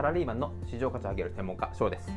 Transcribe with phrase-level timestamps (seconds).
[0.00, 2.10] サラリーマンの市場価値を上げる専門家翔です。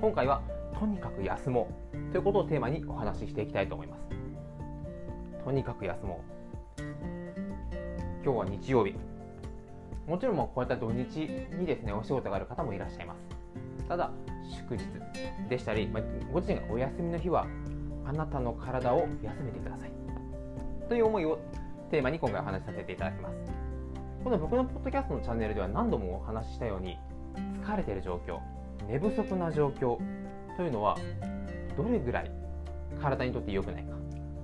[0.00, 0.40] 今回は
[0.72, 5.44] とにかく休もうということをテーマにお話ししていきたいと思います。
[5.44, 6.24] とにかく休も
[6.78, 6.82] う
[8.24, 8.94] 今日は日曜日。
[10.06, 11.04] もちろんもうこういった土日
[11.58, 13.86] にですねお仕事がある方もいらっしゃいます。
[13.86, 14.10] ただ
[14.50, 14.84] 祝日
[15.50, 15.90] でしたり、
[16.32, 17.46] ご自身がお休みの日は
[18.06, 19.92] あなたの体を休めてください。
[20.88, 21.38] という思いを
[21.90, 23.34] テーマに今回お話しさせていただきます。
[24.24, 26.98] この僕のポッドキャストのチャンネルでは何度もお話ししたように
[27.62, 28.38] 疲れてる状況
[28.88, 29.98] 寝不足な状況
[30.56, 30.96] というのは
[31.76, 32.30] どれぐらい
[33.00, 33.90] 体にとって良くないか。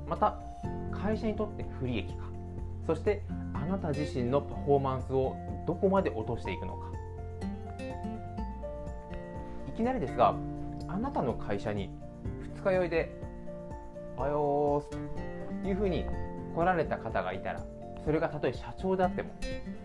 [0.08, 0.38] また
[0.92, 2.24] 会社にとって不利益か。
[2.86, 5.34] そしてあなた自身のパフォーマンスを
[5.66, 6.86] どこまで落としていくのか。
[9.68, 10.34] いきなりですが
[10.88, 11.90] あなたの会社に
[12.54, 13.20] 二日酔いで
[14.16, 14.90] 「おはよう」
[15.62, 16.06] というふうに
[16.54, 17.60] 来られた方がいたら
[18.04, 19.30] それがたとえ社長であっても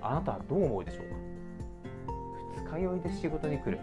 [0.01, 1.15] あなたはどう思うでしょうか。
[2.71, 3.79] 二日酔いで仕事に来る。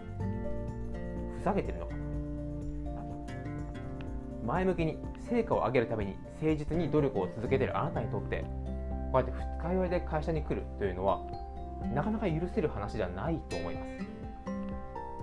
[1.37, 1.93] ふざけてるのか。
[4.47, 4.97] 前向きに
[5.29, 8.43] 成果を上げるために誠実に努力を続けてるあなたにとって
[9.11, 11.21] こうやって二日酔いで会社に来るというのは
[11.93, 13.87] なかなか許せる話ではないと思います。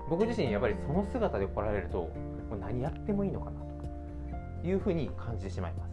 [0.08, 2.10] 僕自身やっぱりその姿で来られるとも
[2.52, 3.60] う何やってもいいのかな
[4.62, 5.90] というふうに感じてしまいます。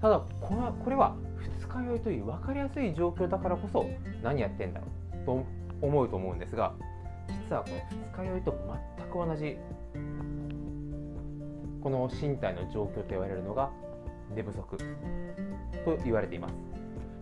[0.00, 1.16] ただこれはこれは
[1.58, 3.84] 二日酔いという分かりやすい状況だからこそ
[4.22, 6.74] 何やってんだろうと思うと思うんですが
[7.48, 7.76] 実はこの
[8.22, 8.54] 二日酔いと
[8.96, 9.56] 全く同じ
[11.80, 13.70] この身体の状況と言われるのが
[14.34, 14.84] 寝不足と
[16.04, 16.54] 言われています、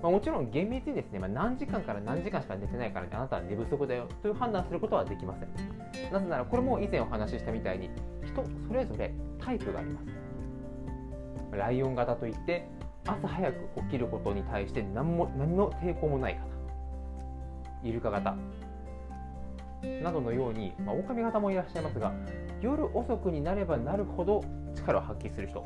[0.02, 5.76] まあ、もちろん厳密にですね、まあ、何時間から何時間しか寝てないからあなたは寝不足だよという判断することはできません。
[6.12, 7.90] なぜならこれも以前お話ししたみたいに
[8.24, 10.06] 人それぞれタイプがあります。
[11.52, 12.68] ライオン型といって
[13.06, 16.55] 朝早く起きることに対して何も何の抵抗もない方。
[17.88, 18.36] イルカ型。
[20.02, 22.12] などのように、まあ、狼型もいらっしゃいますが
[22.60, 24.42] 夜遅くになればなるほど
[24.74, 25.64] 力を発揮する人。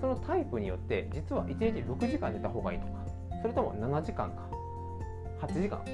[0.00, 3.04] そのタイプによって実は1日6時間寝た方がいいのか
[3.42, 4.48] それとも7時間か
[5.42, 5.84] 8時間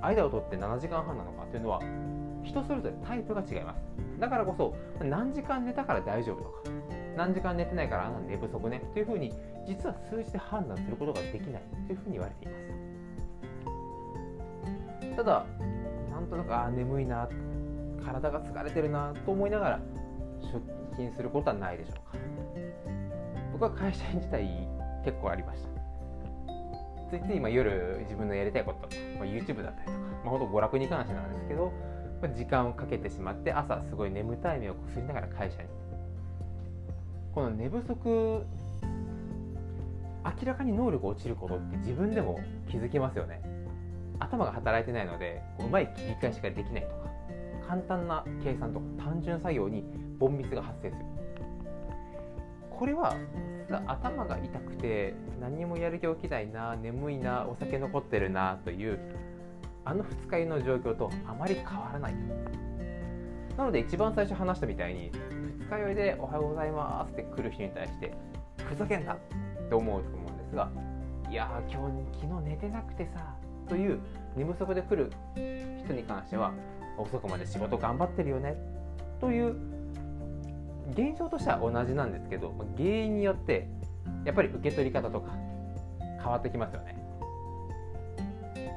[0.00, 1.80] 間を取って7時間半なのかというのは
[2.44, 3.80] 人それぞれタイプが違います。
[4.20, 6.70] だからこそ何時間寝たから大丈夫とか
[7.16, 9.32] 何時間寝てないから寝不足ねというふうに
[9.66, 12.65] 実は数字で判断することができないというふうに言われています。
[15.16, 15.46] ただ
[16.10, 17.28] なんとなくああ眠いな
[18.04, 19.80] 体が疲れてるなと思いながら
[20.40, 20.60] 出
[20.92, 22.18] 勤することはないでしょうか。
[23.52, 24.68] 僕は会社員自体
[25.04, 25.68] 結構ありました。
[27.08, 28.80] ついつい今夜自分のやりたいこと、
[29.18, 31.72] まあ、YouTube だったりとか、まあ、本当娯楽に関してなんですけど、
[32.20, 35.68] まあ、時間をかけてしまって朝すごい眠たい目をこすりながら会社に。
[37.34, 38.44] この寝不足
[40.24, 43.40] 明らかに能力落ちることって自分でも気づきますよね。
[44.18, 46.94] 頭が働いてないのでうまい切り返しができないとか
[47.68, 49.84] 簡単な計算とか単純作業に
[50.18, 51.04] ボンミスが発生する。
[52.70, 53.16] これは
[53.86, 58.98] 頭が痛くて何もやる気起きないな眠いなお酒残ってるなという
[59.84, 62.14] あの二日酔いの状況とあまり変わらない。
[63.56, 65.10] なので一番最初話したみたいに
[65.58, 68.12] 二日酔いで「おはようございます」って来る人に対して
[68.68, 69.16] ふざけんなっ
[69.68, 70.70] て思うと思うんですが
[71.30, 73.34] いやー今日昨日寝てなくてさ
[73.68, 73.98] という
[74.36, 75.12] 寝不足で来る
[75.84, 76.52] 人に関しては
[76.98, 78.56] 遅くまで仕事頑張ってるよね
[79.20, 79.56] という
[80.92, 83.68] 現象としては同じなんですけど原因によって
[84.24, 85.32] やっぱり受け取り方とか
[86.22, 86.96] 変わってきますよね。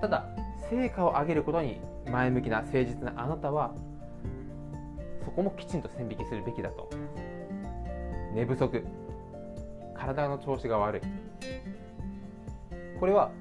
[0.02, 0.28] ただ
[0.70, 1.80] 成果を上げることに
[2.10, 3.74] 前向きな誠実なあなたは
[5.26, 6.90] そこもきちんと線引きするべきだと。
[8.34, 8.86] 寝不足。
[9.96, 11.02] 体の調子が悪い。
[13.00, 13.32] これは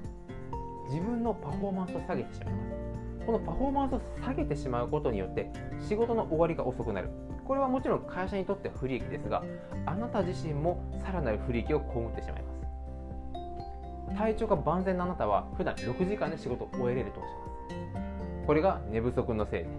[0.89, 3.25] 自分のパフォーマンスを下げてしまいます。
[3.25, 5.51] このパフォーマンスを下げてしまうことによって
[5.87, 7.09] 仕事の終わりが遅くなる。
[7.45, 9.43] これはもちろん会社にとっては不利益ですが
[9.85, 14.17] あなた自身もさらなる不利益を被ってしまいます。
[14.17, 18.47] 体調が万全なあなたは普段6時間で仕事を終えれるとします。
[18.47, 19.69] これが寝不足のせいで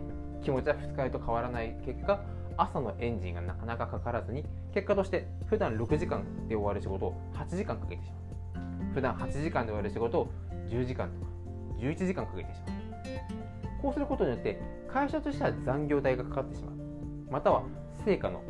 [0.43, 2.21] 気持ちは2日酔いと変わらない結果
[2.57, 8.21] 朝のエンジンがなかなかかからずに結果として普段6時間で終わる仕事を8時間かけてしまう
[8.95, 10.31] 普段8時間で終わる仕事を
[10.71, 11.27] 10時間とか
[11.79, 13.83] 11時間かけてしまう。
[13.83, 16.75] こうすることによって会社としては残業代がかかってしまう。
[17.31, 17.63] または
[18.05, 18.43] 成果の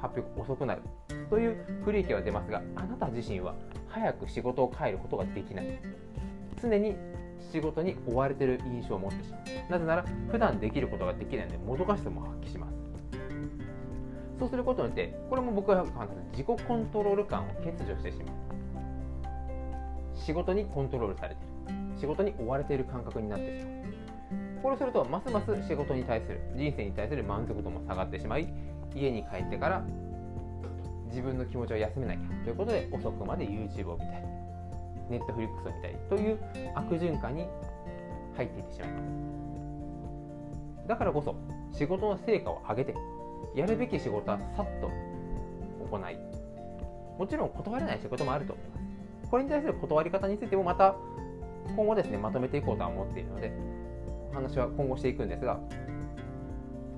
[0.00, 0.82] 発表が遅くなる
[1.30, 3.54] という不利益は出ますがあなた自身は
[3.88, 5.78] 早く仕事を変えることができない。
[6.60, 6.96] 常に
[7.52, 9.72] 仕事に追われている印象を持ってしまう。
[9.72, 12.72] なぜなら普段できることができないのでもどかしさも発揮します。
[14.38, 15.92] そうすることによってこれも僕が話す
[16.32, 18.26] 自己コントロール感を欠如してしまう。
[20.14, 21.51] 仕事にコントロールされている。
[22.02, 23.72] 仕事に追われている感覚になってしまう。
[24.60, 28.52] これをするとますます仕事に対する人生に対する満足度も下がってしまい
[28.92, 29.84] 家に帰ってから
[31.06, 34.26] 自分の気持ちを休めなきゃということで遅くまで YouTube を見たり
[35.10, 36.38] Netflix を見たりという
[36.74, 37.46] 悪循環に
[38.36, 40.88] 入っていってしまいます。
[40.88, 41.36] だからこそ
[41.72, 42.94] 仕事の成果を上げて
[43.54, 44.90] やるべき仕事はさっと
[45.88, 46.16] 行い
[47.16, 48.76] もちろん断れない仕事もあると思いま
[49.24, 49.30] す。
[49.30, 50.96] これに対する断り方についてもまた
[51.68, 53.52] 今後ですねまとめていこうとは思っているので
[54.30, 55.58] お話は今後していくんですが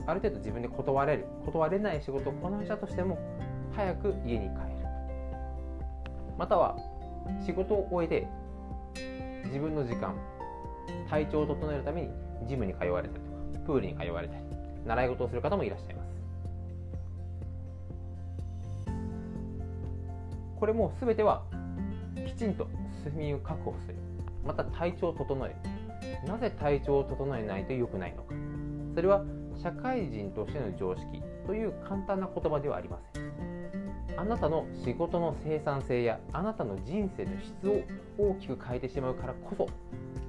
[0.07, 3.19] ある程度自分で断れる断れない仕事をこなしたとしても
[3.73, 4.75] 早く家に帰る。
[6.37, 6.77] または
[7.47, 8.29] 仕事を終えて
[9.47, 10.15] 自分の時間
[11.09, 12.09] 体調を整えるために
[12.47, 14.41] ジムに通われたりとかプールに通われたり
[14.85, 16.09] 習い事をする方もいらっしゃいます。
[20.59, 21.45] これも全ては
[22.27, 22.69] きちんと
[23.05, 23.95] 睡眠を確保する。
[24.45, 25.57] また体調を整える。
[26.29, 28.35] なぜ体調を整えないと良くないのか。
[28.95, 29.25] それは
[29.63, 33.25] 社会人としての常識という簡単な言葉ではありません。
[34.17, 37.83] あなたの仕事の生産性やあなたの人生の質を
[38.17, 39.67] 大きく変えてしまうからこそ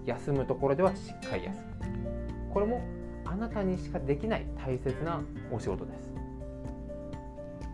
[0.05, 2.53] 休むところではしっかり休む。
[2.53, 2.81] これも
[3.25, 5.21] あなたにしかできない大切な
[5.51, 6.13] お仕事です。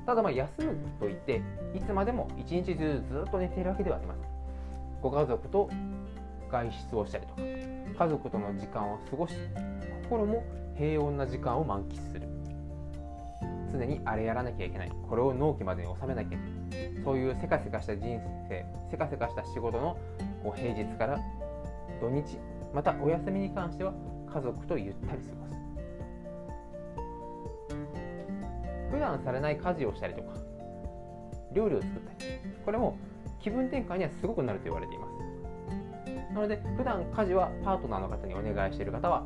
[0.06, 1.42] ただまあ休むといって
[1.74, 4.24] いつまでも一日中ずっと寝ているわけではありません。
[5.02, 5.70] ご家族と
[6.52, 9.36] 外出をしたりとか家族との時間を過ごし
[10.04, 10.44] 心も
[10.76, 12.28] 平穏な時間を満喫する。
[13.72, 14.92] 常にあれやらなきゃいけない。
[15.08, 16.40] これを納期までに収めなきゃい
[16.72, 17.04] けない。
[17.04, 18.20] そういうせかせかした人
[18.50, 19.98] 生せかせかした仕事の
[20.56, 21.20] 平日から
[22.02, 22.38] 土日
[22.74, 23.94] またお休みに関しては
[24.34, 25.52] 家族とゆったり過ごす。
[28.92, 30.34] 普段されない家事をしたりとか
[31.54, 32.32] 料理を作ったり
[32.66, 32.98] これも
[33.40, 35.12] 気分転換にはすごくなると言われています。
[36.34, 39.24] なので普段家事はパートナーの方にお願いしている方は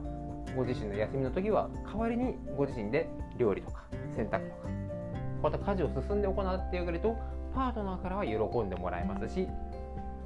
[0.55, 3.83] ご自身の休みの時は代わりにご自身で料理とか
[4.15, 4.67] 洗濯とか
[5.41, 7.15] こういった家事を進んで行ってくれると
[7.53, 9.47] パートナーからは喜んでもらえますし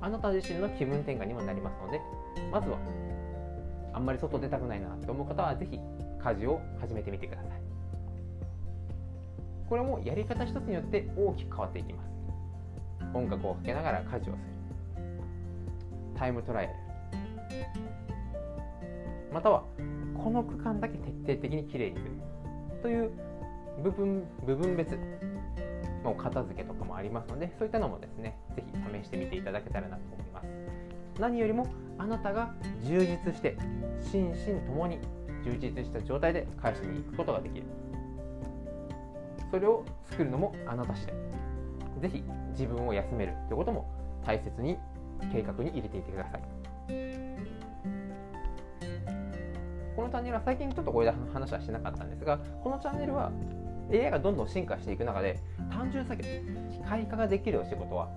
[0.02, 2.00] あなた自身の気分転換にもなりますので
[2.52, 2.78] まずは
[3.94, 5.80] あんまり外出たくないなと思う方は是非
[6.24, 7.62] 家事を始めてみてください。
[9.70, 12.10] これもやり方一つによって大きく変わっていきます。
[13.14, 14.59] 音楽をかけながら家事をする。
[16.20, 16.76] タイムトライアル。
[19.34, 19.64] または
[20.22, 22.12] この区間だけ徹底的にきれいにする
[22.82, 23.12] という
[23.82, 25.00] 部分部分別
[26.04, 30.48] の片付けとかもありますのでそういったのもですね是非試してみていただけたらなと思います。
[31.22, 31.68] 何よりも
[31.98, 33.58] あなたが充実して
[34.12, 35.00] 心身ともに
[35.44, 37.66] 充実した状態で会社に行くことができる。
[39.52, 41.16] それを作るのもあなた次第。
[42.02, 43.90] 是非自分を休めるということも
[44.26, 44.78] 大切に
[45.32, 46.42] 計画に入れていてください。
[49.96, 53.32] このチャンネルは最近ちょっとこういう話はしなかったんですがこのチャンネルは
[53.92, 55.40] AI がどんどん進化していく中で
[55.70, 56.30] 単純作業
[56.72, 58.08] 機械化ができるお仕事は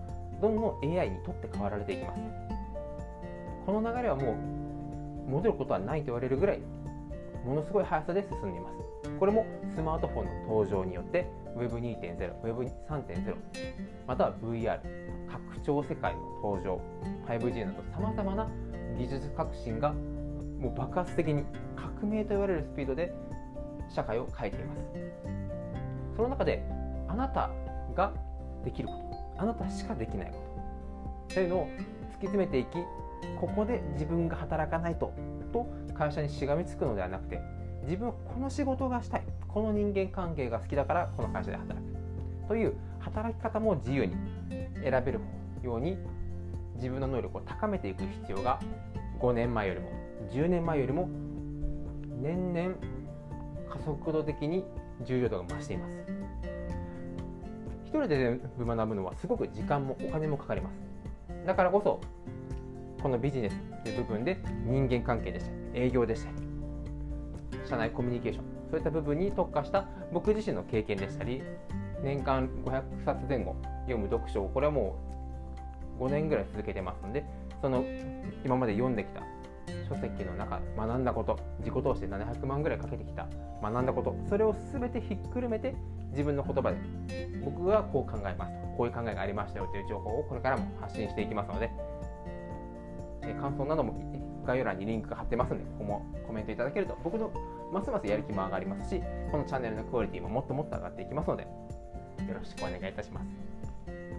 [0.40, 2.20] どんどん AI にとって変わられていきます。
[3.66, 4.32] この流れはも
[5.26, 6.60] う戻ることはないと言われるぐらい
[7.44, 8.76] ものすごい速さで進んでいます。
[9.18, 11.26] これもスマートフォンの登場によって
[11.56, 13.36] Web2.0、Web3.0
[14.06, 14.78] または VR
[15.32, 16.80] 拡張世界の登場。
[17.26, 18.48] 5G などさまざまな
[18.98, 21.44] 技術革新がもう爆発的に
[21.76, 23.12] 革命と言われるスピードで
[23.88, 24.80] 社会を変えています。
[26.16, 26.62] その中で
[27.08, 27.50] あなた
[27.94, 28.12] が
[28.64, 30.36] できることあなたしかできないこ
[31.28, 31.80] とというのを突き
[32.26, 32.68] 詰めていき
[33.40, 35.12] ここで自分が働かないと
[35.52, 37.40] と会社にしがみつくのではなくて
[37.84, 44.14] 自分はこの仕事がしたいこの人間関係が好きだからこの会社で働くという働き方も自由に
[44.82, 45.20] 選べる
[45.62, 45.96] ように
[46.76, 48.60] 自分の能力を高めていく必要が
[49.20, 49.90] 5年前よりも
[50.30, 51.08] 10年前よりも
[52.20, 52.74] 年々
[53.70, 54.64] 加速度的に
[55.04, 55.92] 重要度が増しています。
[57.84, 60.92] 一人で全部学ぶのはすごく時間もお金もかかります。
[61.46, 62.00] だからこそ
[63.02, 66.30] このビジネスという部分で人間関係でした営業でした
[67.68, 71.42] 社内コミュニケーションそういった部分に特化した僕自身の経験でしたり
[72.02, 74.96] 年間500冊前後読む読書をこれはも
[75.98, 77.24] う5年ぐらい続けてますので
[77.60, 77.84] その
[78.44, 79.22] 今まで読んできた
[79.88, 83.28] 書籍の中学んだこと自己投資で700万ぐらいかけてきた
[83.62, 85.74] 学んだことそれを全てひっくるめて
[86.10, 86.76] 自分の言葉で
[87.44, 91.70] 僕がこう考えますこういう考えがありましたよという情報をこれからも発信していきますので
[93.40, 93.94] 感想なども
[94.44, 97.30] 概要欄にリンクが貼ってますのでここもコメントいただけると僕の
[97.72, 101.46] ますますやる気も上がりますしこのチャンネルのクオリティももっともっと上がっていきますので
[102.28, 103.52] よろしくお願いいたします。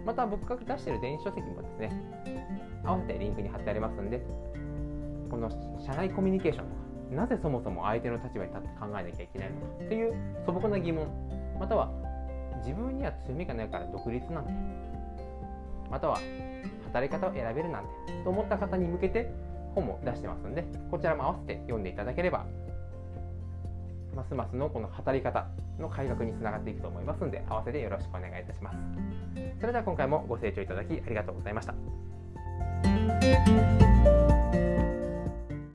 [0.04, 1.90] また僕が出している電子書籍もですね
[2.84, 4.22] 合わせてリンクに貼ってありますので
[5.30, 11.08] この社内コミュニケーションとかなぜそもそも相手の立場に立って考えなきゃいけないのかっていう素朴な疑問
[11.58, 11.90] または
[12.64, 14.52] 自分には強みがないから独立なんて
[15.90, 16.18] または
[16.86, 17.88] 働き方を選べるなんて
[18.24, 19.32] と思った方に向けて
[19.74, 22.46] 本も出してますんでこちらも合わせて読んでいただければ
[24.14, 25.46] ますますのこの働き方
[25.78, 28.78] の改革につながっていくと思いますので合わせてよろしくお願いいたします。
[29.60, 33.83] それでは今回もご清聴いただきありがとうございました。